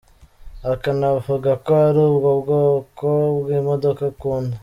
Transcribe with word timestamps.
Akanavuga 0.73 1.51
ko 1.65 1.71
ari 1.87 2.03
bwo 2.15 2.31
bwoko 2.41 3.07
bw’imodoka 3.39 4.01
akunda. 4.11 4.55